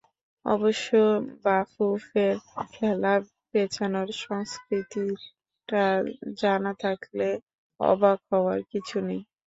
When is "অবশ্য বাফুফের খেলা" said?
0.45-3.13